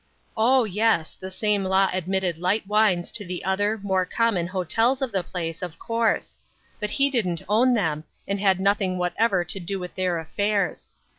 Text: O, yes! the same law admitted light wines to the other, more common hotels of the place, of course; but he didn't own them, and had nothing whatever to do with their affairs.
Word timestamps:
O, 0.35 0.63
yes! 0.63 1.13
the 1.19 1.29
same 1.29 1.63
law 1.63 1.87
admitted 1.93 2.39
light 2.39 2.65
wines 2.65 3.11
to 3.11 3.23
the 3.23 3.45
other, 3.45 3.79
more 3.83 4.03
common 4.03 4.47
hotels 4.47 4.99
of 4.99 5.11
the 5.11 5.21
place, 5.21 5.61
of 5.61 5.77
course; 5.77 6.35
but 6.79 6.89
he 6.89 7.11
didn't 7.11 7.43
own 7.47 7.75
them, 7.75 8.03
and 8.27 8.39
had 8.39 8.59
nothing 8.59 8.97
whatever 8.97 9.45
to 9.45 9.59
do 9.59 9.77
with 9.79 9.93
their 9.93 10.17
affairs. 10.17 10.89